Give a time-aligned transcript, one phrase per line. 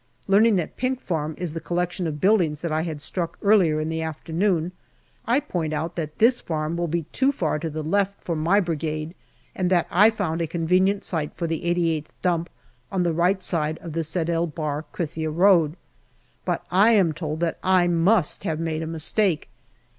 [0.27, 3.87] Learning that Pink Farm is the collection of buildings that I had struck earlier in
[3.89, 4.71] the afternoon,
[5.27, 8.59] I point out that this farm will be too far to the left for my
[8.61, 9.13] Brigade,
[9.53, 12.49] and that I found a convenient site for the 88th dump
[12.91, 15.75] on the right of the Sed el Bahr Krithia road,
[16.45, 19.49] but I am told that I must have made a mistake.